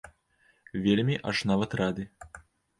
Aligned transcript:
Вельмі 0.87 1.19
аж 1.33 1.45
нават 1.53 1.79
рады. 1.85 2.11